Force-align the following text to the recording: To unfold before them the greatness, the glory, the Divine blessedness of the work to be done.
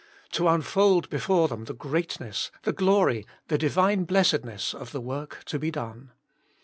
To 0.31 0.47
unfold 0.47 1.11
before 1.11 1.47
them 1.47 1.65
the 1.65 1.75
greatness, 1.75 2.49
the 2.63 2.73
glory, 2.73 3.23
the 3.49 3.57
Divine 3.59 4.05
blessedness 4.05 4.73
of 4.73 4.93
the 4.93 4.99
work 5.01 5.43
to 5.45 5.59
be 5.59 5.69
done. 5.69 6.09